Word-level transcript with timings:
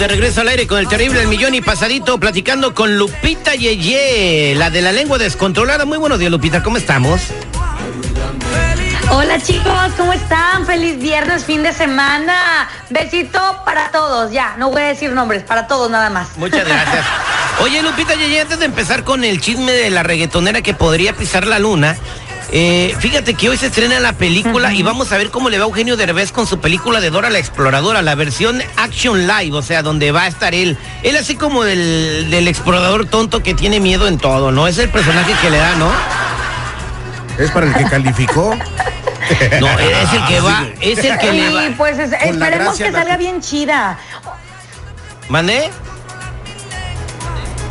De 0.00 0.08
regreso 0.08 0.40
al 0.40 0.48
aire 0.48 0.66
con 0.66 0.78
el 0.78 0.88
terrible 0.88 1.20
El 1.20 1.28
Millón 1.28 1.54
y 1.54 1.60
Pasadito 1.60 2.18
platicando 2.18 2.74
con 2.74 2.96
Lupita 2.96 3.54
Yeye, 3.54 4.54
la 4.54 4.70
de 4.70 4.80
la 4.80 4.92
lengua 4.92 5.18
descontrolada. 5.18 5.84
Muy 5.84 5.98
buenos 5.98 6.18
días, 6.18 6.30
Lupita, 6.30 6.62
¿cómo 6.62 6.78
estamos? 6.78 7.20
Hola 9.10 9.38
chicos, 9.42 9.92
¿cómo 9.98 10.14
están? 10.14 10.64
Feliz 10.64 10.98
viernes, 10.98 11.44
fin 11.44 11.62
de 11.62 11.74
semana. 11.74 12.70
Besito 12.88 13.60
para 13.66 13.90
todos, 13.90 14.32
ya, 14.32 14.56
no 14.56 14.70
voy 14.70 14.80
a 14.80 14.86
decir 14.86 15.12
nombres, 15.12 15.42
para 15.42 15.66
todos 15.66 15.90
nada 15.90 16.08
más. 16.08 16.34
Muchas 16.38 16.66
gracias. 16.66 17.04
Oye, 17.60 17.82
Lupita 17.82 18.14
Yeye, 18.14 18.40
antes 18.40 18.58
de 18.58 18.64
empezar 18.64 19.04
con 19.04 19.22
el 19.22 19.38
chisme 19.38 19.72
de 19.72 19.90
la 19.90 20.02
reggaetonera 20.02 20.62
que 20.62 20.72
podría 20.72 21.12
pisar 21.12 21.46
la 21.46 21.58
luna, 21.58 21.94
eh, 22.52 22.94
fíjate 22.98 23.34
que 23.34 23.48
hoy 23.48 23.56
se 23.56 23.66
estrena 23.66 24.00
la 24.00 24.12
película 24.12 24.72
y 24.74 24.82
vamos 24.82 25.12
a 25.12 25.18
ver 25.18 25.30
cómo 25.30 25.48
le 25.50 25.58
va 25.58 25.64
a 25.64 25.68
Eugenio 25.68 25.96
Derbez 25.96 26.32
con 26.32 26.46
su 26.46 26.58
película 26.58 27.00
de 27.00 27.10
Dora 27.10 27.30
la 27.30 27.38
Exploradora, 27.38 28.02
la 28.02 28.14
versión 28.16 28.60
Action 28.76 29.26
Live, 29.26 29.56
o 29.56 29.62
sea, 29.62 29.82
donde 29.82 30.10
va 30.12 30.22
a 30.24 30.26
estar 30.26 30.54
él. 30.54 30.76
Él 31.02 31.16
así 31.16 31.36
como 31.36 31.62
del, 31.64 32.28
del 32.30 32.48
explorador 32.48 33.06
tonto 33.06 33.42
que 33.42 33.54
tiene 33.54 33.78
miedo 33.80 34.08
en 34.08 34.18
todo, 34.18 34.50
¿no? 34.52 34.66
Es 34.66 34.78
el 34.78 34.88
personaje 34.88 35.32
que 35.40 35.50
le 35.50 35.58
da, 35.58 35.76
¿no? 35.76 35.90
¿Es 37.38 37.50
para 37.52 37.66
el 37.66 37.74
que 37.74 37.84
calificó? 37.84 38.56
No, 39.60 39.68
es 39.78 40.12
el 40.12 40.24
que 40.26 40.40
va, 40.40 40.66
es 40.80 40.98
el 41.04 41.18
que 41.18 41.32
le 41.32 41.50
va. 41.54 41.62
Pues 41.76 41.98
es- 41.98 42.12
esperemos 42.12 42.76
que 42.76 42.90
la- 42.90 42.98
salga 42.98 43.16
bien 43.16 43.40
chida. 43.40 43.96
¿Mané? 45.28 45.70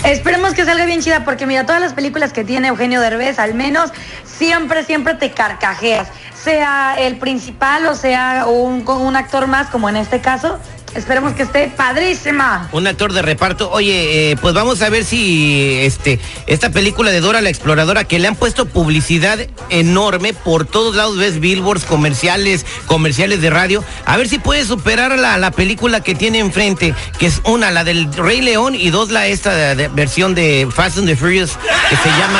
Esperemos 0.05 0.53
que 0.53 0.64
salga 0.64 0.86
bien 0.86 1.02
chida 1.02 1.25
porque 1.25 1.45
mira, 1.45 1.66
todas 1.66 1.81
las 1.81 1.91
películas 1.93 2.31
que 2.31 2.45
tiene 2.45 2.69
Eugenio 2.69 3.02
Derbez, 3.02 3.38
al 3.38 3.53
menos 3.53 3.91
siempre, 4.40 4.84
siempre 4.84 5.14
te 5.14 5.30
carcajeas. 5.32 6.08
Sea 6.44 6.95
el 6.98 7.18
principal 7.18 7.86
o 7.88 7.94
sea 7.95 8.45
un, 8.48 8.88
un 8.88 9.16
actor 9.16 9.45
más, 9.45 9.68
como 9.68 9.90
en 9.90 9.98
este 9.98 10.20
caso. 10.22 10.58
Esperemos 10.95 11.34
que 11.34 11.44
esté 11.44 11.68
padrísima. 11.68 12.67
Un 12.72 12.88
actor 12.88 13.14
de 13.14 13.22
reparto. 13.22 13.70
Oye, 13.70 14.32
eh, 14.32 14.38
pues 14.38 14.56
vamos 14.56 14.82
a 14.82 14.90
ver 14.90 15.06
si 15.06 15.76
este 15.84 16.20
esta 16.48 16.72
película 16.72 17.12
de 17.12 17.20
Dora 17.20 17.42
la 17.42 17.50
Exploradora 17.50 18.06
que 18.06 18.17
le 18.17 18.28
han 18.28 18.36
puesto 18.36 18.66
publicidad 18.66 19.38
enorme 19.70 20.34
por 20.34 20.66
todos 20.66 20.95
lados, 20.95 21.17
ves 21.17 21.40
billboards, 21.40 21.86
comerciales, 21.86 22.66
comerciales 22.88 23.40
de 23.40 23.52
radio. 23.52 23.84
A 24.08 24.17
ver 24.17 24.30
si 24.30 24.40
puede 24.40 24.66
superar 24.66 25.20
la, 25.20 25.38
la 25.38 25.52
película 25.52 26.02
que 26.02 26.16
tiene 26.16 26.40
enfrente, 26.40 26.95
que 27.20 27.28
es 27.28 27.40
una, 27.44 27.70
la 27.70 27.84
del 27.84 28.12
Rey 28.12 28.42
León, 28.42 28.73
y 28.73 28.90
dos, 28.90 29.12
la 29.12 29.28
esta 29.28 29.76
de- 29.76 29.90
versión 29.90 30.34
de 30.34 30.67
Fast 30.73 30.98
and 30.98 31.06
the 31.08 31.16
Furious, 31.16 31.52
que 31.92 31.98
se 31.98 32.10
llama 32.10 32.39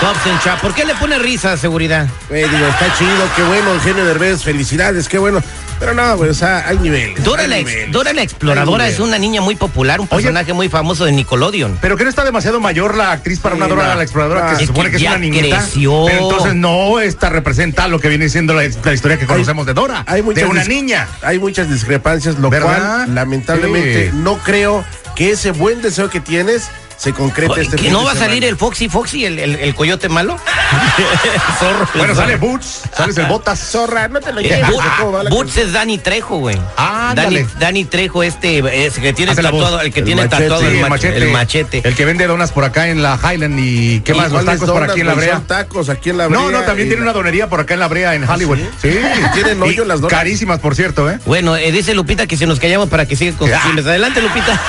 Hobbs 0.00 0.26
and. 0.26 0.60
¿Por 0.60 0.74
qué 0.74 0.84
le 0.84 0.94
pone 0.94 1.18
risa, 1.18 1.56
seguridad? 1.56 2.06
Güey, 2.28 2.48
digo, 2.48 2.66
está 2.66 2.92
chido, 2.96 3.10
qué 3.36 3.42
bueno, 3.42 3.74
Eugenio 3.74 4.04
Derbez, 4.04 4.42
felicidades, 4.42 5.08
qué 5.08 5.18
bueno. 5.18 5.42
Pero 5.78 5.94
no, 5.94 6.16
güey, 6.16 6.30
o 6.30 6.34
sea, 6.34 6.66
hay 6.68 6.78
niveles. 6.78 7.22
Dora 7.24 7.42
hay 7.44 7.48
la, 7.48 7.58
ex-. 7.58 7.90
Dora 7.90 8.12
la 8.12 8.22
Exploradora 8.22 8.86
es 8.88 8.98
una 9.00 9.18
niña 9.18 9.40
muy 9.40 9.56
popular, 9.56 10.00
un 10.00 10.06
personaje 10.08 10.52
muy 10.52 10.68
famoso 10.68 11.04
de 11.06 11.12
Nickelodeon. 11.12 11.78
Pero 11.80 11.96
que 11.96 12.04
no 12.04 12.10
está 12.10 12.24
demasiado 12.24 12.60
mayor 12.60 12.96
la 12.96 13.12
actriz 13.12 13.38
para 13.40 13.54
Sí, 13.54 13.60
una 13.62 13.68
Dora 13.68 13.88
no. 13.88 13.94
la 13.94 14.02
exploradora 14.02 14.50
que 14.50 14.56
se 14.56 14.66
supone 14.66 14.90
que 14.90 14.96
es 14.96 15.02
una 15.02 15.18
niñita. 15.18 15.58
creció. 15.58 16.04
Pero 16.06 16.22
entonces 16.30 16.54
no, 16.54 17.00
esta 17.00 17.30
representa 17.30 17.88
lo 17.88 17.98
que 17.98 18.08
viene 18.08 18.28
siendo 18.28 18.52
la, 18.54 18.62
la 18.84 18.92
historia 18.94 19.18
que 19.18 19.26
conocemos 19.26 19.64
de 19.66 19.72
Dora. 19.74 20.04
Hay 20.06 20.22
muchas 20.22 20.44
de 20.44 20.50
una 20.50 20.64
niña. 20.64 21.08
Hay 21.22 21.38
muchas 21.38 21.70
discrepancias, 21.70 22.38
lo 22.38 22.50
¿Verdad? 22.50 23.04
cual, 23.04 23.14
lamentablemente, 23.14 24.10
Sí. 24.10 24.16
no 24.18 24.36
creo 24.38 24.84
que 25.16 25.30
ese 25.32 25.50
buen 25.50 25.80
deseo 25.82 26.08
que 26.10 26.20
tienes 26.20 26.68
se 27.00 27.14
concrete 27.14 27.52
Oye, 27.52 27.62
este 27.62 27.76
¿que 27.76 27.90
no 27.90 28.04
va 28.04 28.12
a 28.12 28.14
salir 28.14 28.44
el 28.44 28.56
Foxy 28.58 28.90
Foxy, 28.90 29.24
el, 29.24 29.38
el- 29.38 29.56
el 29.56 29.74
coyote 29.74 30.08
malo? 30.10 30.36
Zorro. 31.58 31.88
Bueno, 31.94 32.14
sale 32.14 32.36
Boots, 32.36 32.82
sales 32.94 33.16
el 33.16 33.26
Botas. 33.26 33.58
Zorra, 33.70 34.06
no 34.08 34.20
te 34.20 34.32
lo 34.32 34.40
Eh, 34.40 34.44
lleves. 34.44 34.66
Bu- 34.66 34.96
¿cómo 34.98 35.12
va 35.12 35.22
la 35.24 35.30
Boots 35.30 35.52
cosa? 35.54 35.62
es 35.62 35.72
Dani 35.72 35.96
Trejo, 35.98 36.36
güey. 36.38 36.58
Ah, 36.76 37.12
Dani. 37.16 37.44
Dani 37.58 37.84
Trejo, 37.86 38.22
este, 38.22 38.86
es 38.86 38.98
que 38.98 39.12
tiene 39.14 39.32
Hace 39.32 39.42
tatuado, 39.42 39.80
el 39.80 39.92
que 39.92 40.00
El 40.00 40.04
tiene 40.06 40.22
machete. 40.24 40.42
tatuado 40.42 40.60
Sí, 40.62 40.76
el, 40.78 40.84
mach- 40.84 41.04
el 41.04 41.28
machete. 41.30 41.82
El 41.88 41.94
que 41.94 42.04
vende 42.04 42.26
donas 42.26 42.52
por 42.52 42.64
acá 42.64 42.88
en 42.88 43.02
la 43.02 43.18
Highland 43.18 43.58
y 43.58 44.00
qué 44.00 44.12
¿Y 44.12 44.14
más, 44.16 44.30
los 44.30 44.44
tacos 44.44 44.60
por 44.68 44.74
donas, 44.80 44.90
aquí 44.90 45.00
en 45.00 45.06
la 45.06 45.14
brea. 45.14 45.40
Tacos 45.46 45.88
aquí 45.88 46.10
en 46.10 46.18
la 46.18 46.28
brea. 46.28 46.38
No, 46.38 46.50
no, 46.50 46.60
también 46.62 46.88
tiene 46.88 47.02
la- 47.04 47.10
una 47.10 47.12
donería 47.14 47.48
por 47.48 47.60
acá 47.60 47.74
en 47.74 47.80
la 47.80 47.88
brea 47.88 48.14
en 48.14 48.28
Hollywood. 48.28 48.58
Sí. 48.82 48.90
¿Tienen 49.34 49.62
hoyo 49.62 49.84
las 49.86 50.00
donas? 50.02 50.16
Carísimas, 50.18 50.58
por 50.60 50.74
cierto, 50.74 51.10
¿eh? 51.10 51.18
Bueno, 51.24 51.56
eh, 51.56 51.72
dice 51.72 51.94
Lupita 51.94 52.26
que 52.26 52.36
si 52.36 52.44
nos 52.46 52.60
callamos 52.60 52.88
para 52.90 53.06
que 53.06 53.16
siga 53.16 53.36
con 53.38 53.48
sus 53.48 53.56
Ah. 53.56 53.70
Adelante, 53.90 54.20
Lupita. 54.20 54.60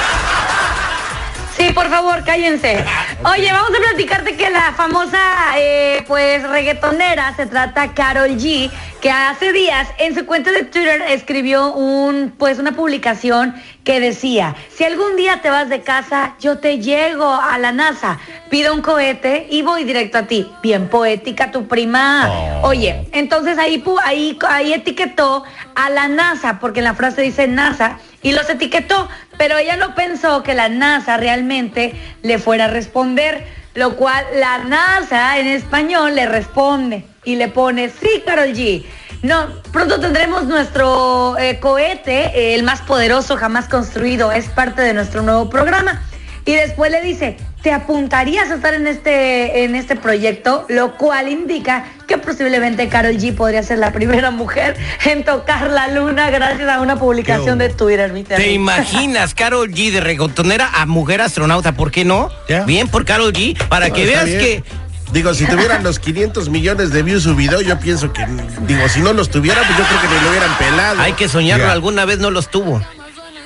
Favor, 1.92 2.24
cállense. 2.24 2.82
Oye, 3.26 3.52
vamos 3.52 3.72
a 3.78 3.82
platicarte 3.82 4.38
que 4.38 4.50
la 4.50 4.72
famosa, 4.72 5.20
eh, 5.58 6.02
pues, 6.08 6.42
reggaetonera 6.48 7.36
se 7.36 7.48
trata 7.48 7.94
Carol 7.94 8.30
G, 8.38 8.72
que 9.02 9.10
hace 9.10 9.52
días 9.52 9.88
en 9.98 10.14
su 10.14 10.28
cuenta 10.28 10.52
de 10.52 10.64
Twitter 10.64 11.02
escribió 11.10 11.74
un, 11.74 12.32
pues, 12.38 12.60
una 12.60 12.74
publicación 12.74 13.56
que 13.84 14.00
decía, 14.00 14.56
si 14.70 14.84
algún 14.84 15.16
día 15.16 15.42
te 15.42 15.50
vas 15.50 15.70
de 15.70 15.82
casa, 15.82 16.36
yo 16.40 16.60
te 16.60 16.78
llego 16.78 17.34
a 17.34 17.58
la 17.58 17.72
NASA, 17.72 18.20
pido 18.52 18.76
un 18.76 18.84
cohete 18.84 19.48
y 19.50 19.64
voy 19.64 19.86
directo 19.86 20.20
a 20.20 20.28
ti. 20.28 20.52
Bien 20.62 20.88
poética 20.88 21.50
tu 21.50 21.68
prima. 21.68 22.30
Oye, 22.62 23.08
entonces 23.12 23.58
ahí, 23.58 23.84
ahí, 24.04 24.38
ahí 24.48 24.74
etiquetó 24.74 25.44
a 25.74 25.90
la 25.90 26.08
NASA, 26.08 26.60
porque 26.60 26.82
en 26.82 26.86
la 26.86 26.94
frase 26.94 27.24
dice 27.24 27.48
NASA, 27.48 27.98
y 28.22 28.34
los 28.34 28.48
etiquetó, 28.52 29.10
pero 29.36 29.58
ella 29.58 29.78
no 29.78 29.96
pensó 29.96 30.44
que 30.44 30.54
la 30.54 30.70
NASA 30.70 31.18
realmente 31.18 31.96
le 32.22 32.38
fuera 32.38 32.66
a 32.66 32.68
responder, 32.68 33.48
lo 33.74 33.96
cual 33.96 34.24
la 34.36 34.60
NASA 34.60 35.40
en 35.40 35.48
español 35.48 36.14
le 36.14 36.28
responde 36.28 37.11
y 37.24 37.36
le 37.36 37.48
pone, 37.48 37.90
sí, 37.90 38.24
Carol 38.26 38.50
G. 38.50 38.84
No, 39.22 39.48
pronto 39.72 40.00
tendremos 40.00 40.46
nuestro 40.46 41.38
eh, 41.38 41.60
cohete, 41.60 42.32
eh, 42.34 42.56
el 42.56 42.64
más 42.64 42.82
poderoso 42.82 43.38
jamás 43.38 43.68
construido, 43.68 44.32
es 44.32 44.46
parte 44.50 44.82
de 44.82 44.94
nuestro 44.94 45.22
nuevo 45.22 45.50
programa. 45.50 46.02
Y 46.44 46.54
después 46.54 46.90
le 46.90 47.02
dice, 47.04 47.38
¿te 47.62 47.72
apuntarías 47.72 48.50
a 48.50 48.56
estar 48.56 48.74
en 48.74 48.88
este, 48.88 49.64
en 49.64 49.76
este 49.76 49.96
proyecto? 49.96 50.66
Lo 50.70 50.98
cual 50.98 51.28
indica 51.28 51.86
que 52.08 52.18
posiblemente 52.18 52.90
Carol 52.90 53.16
G 53.16 53.36
podría 53.36 53.62
ser 53.62 53.78
la 53.78 53.92
primera 53.94 54.32
mujer 54.32 54.76
en 55.06 55.24
tocar 55.24 55.70
la 55.70 55.88
luna 55.90 56.32
gracias 56.32 56.68
a 56.68 56.82
una 56.82 56.98
publicación 56.98 57.60
de 57.60 57.70
Twitter, 57.70 58.12
mi 58.12 58.24
¿Te 58.24 58.52
imaginas 58.52 59.36
Carol 59.36 59.70
G 59.70 59.92
de 59.92 60.02
reggaetonera 60.02 60.68
a 60.74 60.88
mujer 60.88 61.22
astronauta? 61.22 61.74
¿Por 61.74 61.92
qué 61.92 62.06
no? 62.06 62.30
Bien 62.66 62.88
por 62.88 63.06
Carol 63.06 63.32
G, 63.32 63.56
para 63.68 63.90
No, 63.90 63.94
que 63.94 64.06
veas 64.06 64.26
bien. 64.26 64.40
que 64.40 64.64
Digo, 65.12 65.34
si 65.34 65.46
tuvieran 65.46 65.84
los 65.84 66.00
500 66.00 66.50
millones 66.50 66.92
de 66.92 67.04
views 67.04 67.24
su 67.24 67.36
video, 67.36 67.60
yo 67.62 67.78
pienso 67.80 68.14
que, 68.14 68.26
digo, 68.66 68.88
si 68.90 69.02
no 69.02 69.12
los 69.14 69.30
tuviera, 69.30 69.62
pues 69.66 69.78
yo 69.78 69.84
creo 69.86 70.02
que 70.02 70.08
ni 70.08 70.22
lo 70.24 70.30
hubieran 70.30 70.58
pelado. 70.58 71.02
hay 71.02 71.14
que 71.14 71.28
soñarlo, 71.28 71.70
alguna 71.70 72.06
vez 72.06 72.20
no 72.20 72.32
los 72.32 72.50
tuvo. 72.50 72.82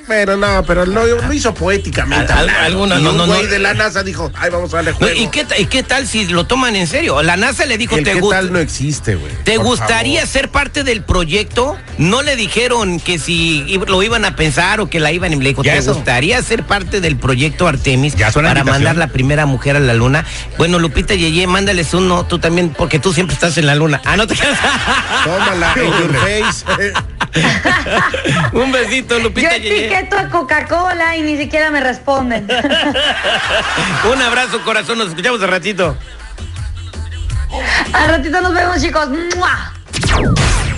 Pero 0.08 0.38
no, 0.38 0.64
pero 0.68 0.86
lo, 0.86 1.04
lo 1.08 1.34
hizo 1.34 1.56
poéticamente. 1.56 2.32
Al- 2.32 2.48
al- 2.48 2.56
alguna- 2.66 3.00
Y 3.00 3.02
no, 3.04 3.10
un 3.10 3.18
no, 3.18 3.26
güey 3.26 3.42
no. 3.42 3.50
de 3.50 3.58
la 3.58 3.74
NASA 3.74 4.04
dijo, 4.04 4.32
ay, 4.36 4.52
vamos 4.52 4.72
a 4.72 4.78
darle 4.78 4.92
No, 4.92 4.98
juego. 4.98 5.20
¿y, 5.20 5.28
qué, 5.30 5.46
ta- 5.46 5.58
¿Y 5.58 5.66
qué 5.66 5.82
tal 5.82 6.08
si 6.08 6.28
lo 6.28 6.46
toman 6.46 6.76
en 6.76 6.86
serio? 6.86 7.24
La 7.24 7.38
NASA 7.38 7.66
le 7.66 7.76
dijo, 7.80 7.98
El 7.98 8.04
¿te, 8.04 8.14
gusta- 8.14 8.36
tal 8.36 8.54
no 8.54 8.60
existe, 8.60 9.16
güey. 9.16 9.32
¿te 9.44 9.58
gustaría 9.58 10.20
favor. 10.20 10.32
ser 10.32 10.50
parte 10.52 10.84
del 10.84 11.02
proyecto? 11.02 11.76
No 11.98 12.22
le 12.22 12.36
dijeron 12.36 13.00
que 13.00 13.18
si 13.20 13.80
lo 13.88 14.04
iban 14.04 14.26
a 14.26 14.36
pensar 14.36 14.82
o 14.82 14.90
que 14.90 15.00
la 15.00 15.12
iban 15.14 15.32
a... 15.32 15.36
Le 15.38 15.50
dijo, 15.50 15.62
¿te 15.62 15.78
eso. 15.78 15.94
gustaría 15.94 16.42
ser 16.42 16.64
parte 16.64 17.00
del 17.00 17.16
proyecto 17.18 17.68
Artemis 17.68 18.16
Ya 18.16 18.32
para 18.32 18.50
invitación. 18.50 18.66
mandar 18.74 18.98
la 18.98 19.08
primera 19.08 19.46
mujer 19.46 19.78
a 19.78 19.80
la 19.80 19.94
luna? 19.94 20.26
Bueno, 20.58 20.78
Lupita 20.80 21.16
Yeye, 21.16 21.48
mándales 21.48 21.94
uno, 21.94 22.26
tú 22.26 22.38
también, 22.40 22.70
porque 22.78 23.00
tú 23.00 23.14
siempre 23.14 23.34
estás 23.34 23.58
en 23.58 23.66
la 23.66 23.76
luna. 23.76 24.02
Ah, 24.04 24.18
no 24.18 24.28
te 24.28 24.36
quedas. 24.36 24.60
Tómala 25.24 25.74
en 25.78 25.86
your 25.86 26.16
face. 26.20 26.94
Un 28.54 28.72
besito, 28.74 29.18
Yo 29.18 29.24
Lupita 29.24 29.58
Yeye. 29.58 29.86
etiqueto 29.88 30.18
a 30.18 30.28
Coca-Cola 30.30 31.16
y 31.16 31.22
ni 31.22 31.38
siquiera 31.38 31.72
me 31.72 31.80
responden. 31.80 32.46
Un 34.14 34.22
abrazo, 34.22 34.62
corazón, 34.66 34.98
nos 34.98 35.10
escuchamos 35.10 35.40
de 35.40 35.48
ratito. 35.48 35.98
Al 37.94 38.10
ratito 38.10 38.42
nos 38.42 38.54
vemos, 38.54 38.82
chicos. 38.82 39.08
¡Mua! 39.38 39.72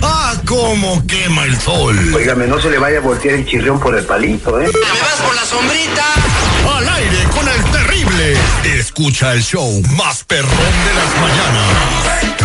¡Ah, 0.02 0.34
cómo 0.46 1.04
quema 1.06 1.44
el 1.44 1.58
sol! 1.60 1.96
Óigame, 2.14 2.46
no 2.46 2.60
se 2.60 2.70
le 2.70 2.78
vaya 2.78 2.98
a 2.98 3.00
voltear 3.00 3.34
el 3.36 3.46
chirrión 3.46 3.80
por 3.80 3.96
el 3.96 4.04
palito, 4.04 4.60
¿eh? 4.60 4.66
¿Me 4.66 5.00
vas 5.00 5.20
por 5.24 5.34
la 5.34 5.44
sombrita? 5.44 6.04
¡Al 6.76 6.88
aire 6.88 7.24
con 7.34 7.48
el 7.48 7.64
terrible! 7.70 8.36
Escucha 8.64 9.32
el 9.32 9.42
show 9.42 9.82
más 9.96 10.24
perrón 10.24 10.50
de 10.50 10.94
las 10.94 11.14
mañanas. 11.20 12.38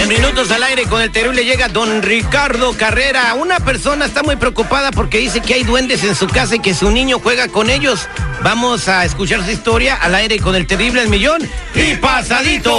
En 0.00 0.08
minutos 0.08 0.48
al 0.52 0.62
aire 0.62 0.84
con 0.84 1.02
el 1.02 1.10
terrible 1.10 1.44
llega 1.44 1.68
don 1.68 2.02
Ricardo 2.02 2.72
Carrera. 2.74 3.34
Una 3.34 3.58
persona 3.58 4.04
está 4.04 4.22
muy 4.22 4.36
preocupada 4.36 4.92
porque 4.92 5.18
dice 5.18 5.40
que 5.40 5.54
hay 5.54 5.64
duendes 5.64 6.04
en 6.04 6.14
su 6.14 6.28
casa 6.28 6.54
y 6.54 6.60
que 6.60 6.72
su 6.72 6.90
niño 6.92 7.18
juega 7.20 7.48
con 7.48 7.68
ellos. 7.68 8.06
Vamos 8.44 8.86
a 8.88 9.04
escuchar 9.04 9.44
su 9.44 9.50
historia 9.50 9.96
al 9.96 10.14
aire 10.14 10.38
con 10.38 10.54
el 10.54 10.68
terrible 10.68 11.02
El 11.02 11.08
Millón 11.08 11.42
y 11.74 11.96
pasadito. 11.96 12.78